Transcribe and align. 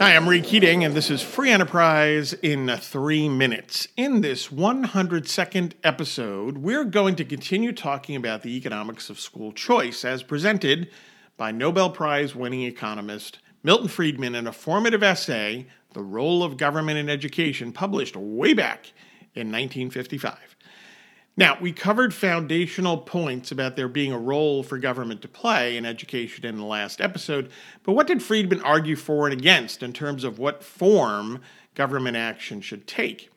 Hi, 0.00 0.16
I'm 0.16 0.28
Ray 0.28 0.40
Keating, 0.40 0.82
and 0.82 0.92
this 0.92 1.08
is 1.08 1.22
Free 1.22 1.52
Enterprise 1.52 2.32
in 2.32 2.68
three 2.78 3.28
minutes. 3.28 3.86
In 3.96 4.22
this 4.22 4.48
102nd 4.48 5.74
episode, 5.84 6.58
we're 6.58 6.84
going 6.84 7.14
to 7.14 7.24
continue 7.24 7.72
talking 7.72 8.16
about 8.16 8.42
the 8.42 8.56
economics 8.56 9.08
of 9.08 9.20
school 9.20 9.52
choice 9.52 10.04
as 10.04 10.24
presented 10.24 10.90
by 11.36 11.52
Nobel 11.52 11.90
Prize 11.90 12.34
winning 12.34 12.62
economist 12.62 13.38
Milton 13.62 13.86
Friedman 13.86 14.34
in 14.34 14.48
a 14.48 14.52
formative 14.52 15.04
essay, 15.04 15.68
The 15.92 16.02
Role 16.02 16.42
of 16.42 16.56
Government 16.56 16.98
in 16.98 17.08
Education, 17.08 17.70
published 17.70 18.16
way 18.16 18.52
back 18.52 18.92
in 19.36 19.52
1955. 19.52 20.53
Now, 21.36 21.58
we 21.60 21.72
covered 21.72 22.14
foundational 22.14 22.98
points 22.98 23.50
about 23.50 23.74
there 23.74 23.88
being 23.88 24.12
a 24.12 24.18
role 24.18 24.62
for 24.62 24.78
government 24.78 25.20
to 25.22 25.28
play 25.28 25.76
in 25.76 25.84
education 25.84 26.46
in 26.46 26.58
the 26.58 26.64
last 26.64 27.00
episode, 27.00 27.50
but 27.82 27.94
what 27.94 28.06
did 28.06 28.22
Friedman 28.22 28.62
argue 28.62 28.94
for 28.94 29.26
and 29.26 29.32
against 29.32 29.82
in 29.82 29.92
terms 29.92 30.22
of 30.22 30.38
what 30.38 30.62
form 30.62 31.40
government 31.74 32.16
action 32.16 32.60
should 32.60 32.86
take? 32.86 33.30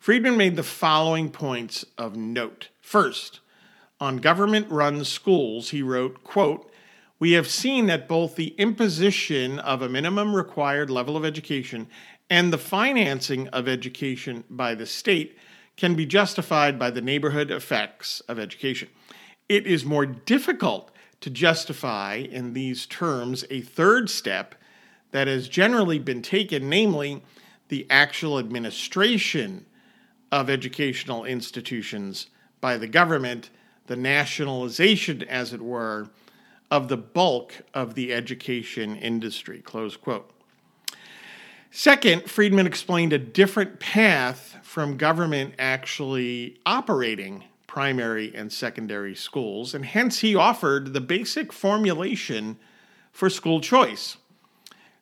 Friedman 0.00 0.38
made 0.38 0.56
the 0.56 0.62
following 0.62 1.28
points 1.28 1.84
of 1.98 2.16
note. 2.16 2.70
First, 2.80 3.40
on 4.00 4.16
government 4.16 4.70
run 4.70 5.04
schools, 5.04 5.70
he 5.70 5.82
wrote, 5.82 6.24
quote, 6.24 6.70
we 7.18 7.32
have 7.32 7.48
seen 7.48 7.86
that 7.86 8.08
both 8.08 8.36
the 8.36 8.54
imposition 8.56 9.58
of 9.58 9.82
a 9.82 9.88
minimum 9.88 10.34
required 10.34 10.88
level 10.88 11.16
of 11.16 11.24
education 11.24 11.88
and 12.30 12.50
the 12.50 12.58
financing 12.58 13.48
of 13.48 13.68
education 13.68 14.44
by 14.48 14.74
the 14.74 14.86
state 14.86 15.36
can 15.76 15.94
be 15.94 16.06
justified 16.06 16.78
by 16.78 16.90
the 16.90 17.00
neighborhood 17.00 17.50
effects 17.50 18.20
of 18.20 18.38
education. 18.38 18.88
It 19.48 19.66
is 19.66 19.84
more 19.84 20.06
difficult 20.06 20.90
to 21.20 21.30
justify 21.30 22.14
in 22.14 22.52
these 22.52 22.86
terms 22.86 23.44
a 23.50 23.60
third 23.60 24.10
step 24.10 24.54
that 25.12 25.28
has 25.28 25.48
generally 25.48 25.98
been 25.98 26.22
taken, 26.22 26.68
namely 26.68 27.22
the 27.68 27.86
actual 27.90 28.38
administration 28.38 29.66
of 30.32 30.50
educational 30.50 31.24
institutions 31.24 32.26
by 32.60 32.76
the 32.76 32.88
government, 32.88 33.50
the 33.86 33.96
nationalization, 33.96 35.22
as 35.22 35.52
it 35.52 35.62
were, 35.62 36.08
of 36.70 36.88
the 36.88 36.96
bulk 36.96 37.54
of 37.72 37.94
the 37.94 38.12
education 38.12 38.96
industry. 38.96 39.60
Close 39.60 39.96
quote. 39.96 40.30
Second, 41.70 42.28
Friedman 42.28 42.66
explained 42.66 43.12
a 43.12 43.18
different 43.18 43.78
path 43.78 44.55
from 44.66 44.96
government 44.96 45.54
actually 45.60 46.58
operating 46.66 47.44
primary 47.68 48.34
and 48.34 48.52
secondary 48.52 49.14
schools, 49.14 49.72
and 49.72 49.86
hence 49.86 50.18
he 50.18 50.34
offered 50.34 50.92
the 50.92 51.00
basic 51.00 51.52
formulation 51.52 52.58
for 53.12 53.30
school 53.30 53.60
choice. 53.60 54.16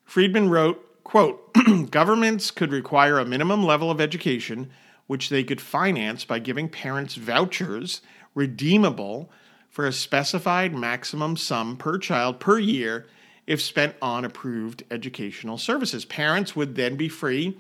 Friedman 0.05 0.51
wrote, 0.51 1.03
quote, 1.03 1.51
governments 1.91 2.51
could 2.51 2.71
require 2.71 3.19
a 3.19 3.25
minimum 3.25 3.65
level 3.65 3.91
of 3.91 4.03
education 4.03 4.71
which 5.07 5.31
they 5.31 5.43
could 5.43 5.63
finance 5.63 6.27
by 6.27 6.39
giving 6.39 6.69
parents 6.69 7.15
vouchers 7.15 8.03
redeemable 8.35 9.31
for 9.71 9.87
a 9.87 9.93
specified 9.93 10.75
maximum 10.75 11.39
sum 11.39 11.79
per 11.79 11.97
child 11.97 12.39
per 12.39 12.59
year 12.59 13.07
if 13.47 13.63
spent 13.63 13.97
on 14.03 14.27
approved 14.27 14.85
educational 14.91 15.57
services. 15.57 16.05
Parents 16.05 16.55
would 16.55 16.77
then 16.77 16.97
be 16.97 17.09
free 17.09 17.57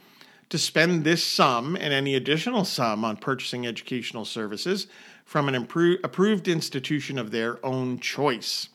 to 0.51 0.59
spend 0.59 1.05
this 1.05 1.25
sum 1.25 1.77
and 1.77 1.93
any 1.93 2.15
additional 2.15 2.65
sum 2.65 3.05
on 3.05 3.17
purchasing 3.17 3.67
educational 3.67 4.25
services 4.25 4.87
from 5.25 5.49
an 5.49 5.55
approved 5.55 6.49
institution 6.49 7.19
of 7.19 7.31
their 7.31 7.65
own 7.65 7.99
choice. 7.99 8.69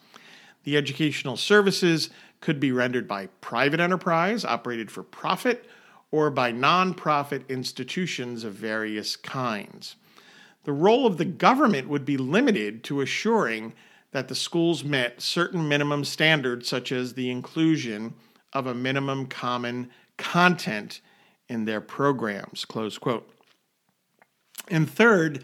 The 0.63 0.77
educational 0.77 1.37
services 1.37 2.09
could 2.41 2.59
be 2.59 2.71
rendered 2.71 3.07
by 3.07 3.27
private 3.41 3.79
enterprise 3.79 4.43
operated 4.43 4.89
for 4.91 5.03
profit 5.03 5.65
or 6.11 6.31
by 6.31 6.51
nonprofit 6.51 7.47
institutions 7.49 8.43
of 8.43 8.53
various 8.53 9.15
kinds. 9.15 9.95
The 10.63 10.71
role 10.73 11.05
of 11.05 11.17
the 11.17 11.25
government 11.25 11.87
would 11.87 12.05
be 12.05 12.17
limited 12.17 12.83
to 12.85 13.01
assuring 13.01 13.73
that 14.11 14.27
the 14.27 14.35
schools 14.35 14.83
met 14.83 15.21
certain 15.21 15.67
minimum 15.67 16.03
standards, 16.03 16.67
such 16.67 16.91
as 16.91 17.13
the 17.13 17.29
inclusion 17.29 18.13
of 18.53 18.65
a 18.65 18.73
minimum 18.73 19.27
common 19.27 19.91
content 20.17 21.01
in 21.49 21.65
their 21.65 21.81
programs. 21.81 22.63
Close 22.65 22.97
quote. 22.97 23.29
And 24.69 24.89
third, 24.89 25.43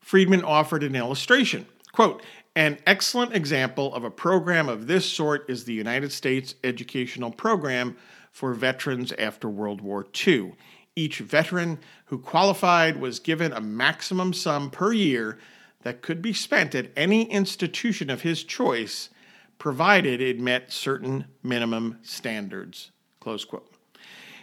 Friedman 0.00 0.44
offered 0.44 0.82
an 0.82 0.96
illustration. 0.96 1.66
Quote, 1.92 2.22
an 2.56 2.78
excellent 2.86 3.34
example 3.34 3.94
of 3.94 4.04
a 4.04 4.10
program 4.10 4.68
of 4.68 4.86
this 4.86 5.04
sort 5.04 5.48
is 5.48 5.64
the 5.64 5.74
United 5.74 6.10
States 6.10 6.54
Educational 6.64 7.30
Program 7.30 7.96
for 8.32 8.54
veterans 8.54 9.12
after 9.18 9.48
World 9.48 9.80
War 9.80 10.06
II. 10.26 10.54
Each 10.94 11.18
veteran 11.18 11.78
who 12.06 12.18
qualified 12.18 12.98
was 12.98 13.18
given 13.18 13.52
a 13.52 13.60
maximum 13.60 14.32
sum 14.32 14.70
per 14.70 14.92
year 14.92 15.38
that 15.82 16.02
could 16.02 16.22
be 16.22 16.32
spent 16.32 16.74
at 16.74 16.90
any 16.96 17.30
institution 17.30 18.08
of 18.08 18.22
his 18.22 18.42
choice, 18.42 19.10
provided 19.58 20.20
it 20.20 20.40
met 20.40 20.72
certain 20.72 21.26
minimum 21.42 21.98
standards. 22.02 22.90
Close 23.20 23.44
quote. 23.44 23.75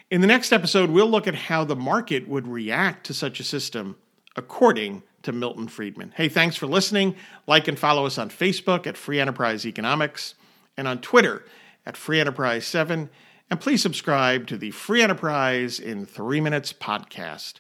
In 0.10 0.22
the 0.22 0.28
next 0.28 0.52
episode, 0.52 0.90
we'll 0.90 1.10
look 1.10 1.28
at 1.28 1.36
how 1.36 1.64
the 1.64 1.76
market 1.76 2.28
would 2.28 2.48
react 2.48 3.06
to 3.08 3.14
such 3.14 3.40
a 3.40 3.44
system 3.44 3.96
according 4.36 5.04
to 5.24 5.32
Milton 5.32 5.68
Friedman. 5.68 6.14
Hey, 6.16 6.30
thanks 6.30 6.56
for 6.56 6.68
listening. 6.68 7.16
Like 7.48 7.68
and 7.68 7.80
follow 7.80 8.06
us 8.06 8.18
on 8.18 8.30
Facebook 8.30 8.86
at 8.86 8.98
Free 8.98 9.20
Enterprise 9.20 9.66
Economics 9.66 10.36
and 10.78 10.88
on 10.88 11.00
Twitter 11.02 11.46
at 11.86 11.98
Free 11.98 12.20
Enterprise 12.20 12.66
7. 12.66 13.10
And 13.50 13.60
please 13.60 13.82
subscribe 13.82 14.48
to 14.48 14.58
the 14.58 14.72
Free 14.72 15.02
Enterprise 15.02 15.80
in 15.80 16.06
Three 16.06 16.42
Minutes 16.42 16.74
podcast. 16.74 17.56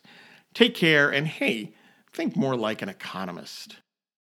Take 0.53 0.75
care, 0.75 1.09
and 1.09 1.27
hey, 1.27 1.73
Think 2.13 2.35
more 2.35 2.55
like 2.55 2.83
an 2.83 2.89
economist. 2.89 3.77